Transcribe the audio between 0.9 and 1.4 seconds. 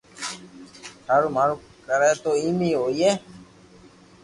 ٿارو